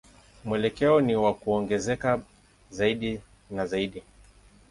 Mwelekeo 0.45 1.01
ni 1.01 1.15
wa 1.15 1.33
kuongezeka 1.33 2.19
zaidi 2.69 3.21
na 3.51 3.67
zaidi. 3.67 4.03